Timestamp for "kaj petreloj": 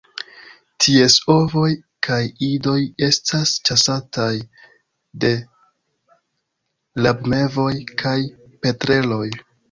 8.05-9.27